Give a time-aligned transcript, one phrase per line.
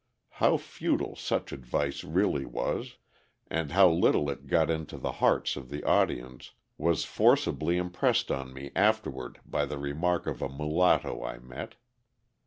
[0.39, 2.95] How futile such advice really was,
[3.51, 8.51] and how little it got into the hearts of the audience, was forcibly impressed on
[8.51, 11.75] me afterward by the remark of a mulatto I met.